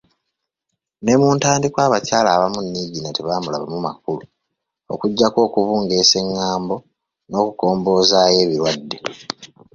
[1.03, 4.25] Ne mu ntandikwa abakyala abamu Niigiina tebaamulabamu makulu,
[4.93, 6.75] okuggyako okubungeesa eng’ambo
[7.29, 8.97] n’okukomboozaayo ebirwadde.